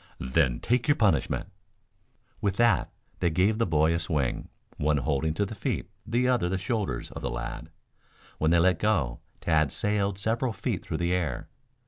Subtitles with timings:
[0.17, 1.51] "Then take your punishment!"
[2.41, 6.49] With that they gave the boy a swing, one holding to the feet the other
[6.49, 7.69] the shoulders of the lad.
[8.39, 11.49] When they let go, Tad sailed several feet through the air.